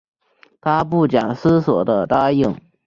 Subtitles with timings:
[0.61, 2.59] 她不假思索的答应